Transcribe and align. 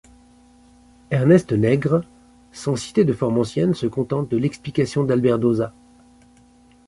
Ernest 1.11 1.51
Nègre 1.53 2.03
sans 2.53 2.75
citer 2.75 3.05
de 3.05 3.13
forme 3.13 3.37
ancienne 3.37 3.75
se 3.75 3.85
contente 3.85 4.31
de 4.31 4.37
l'explication 4.37 5.03
d'Albert 5.03 5.37
Dauzat. 5.37 5.75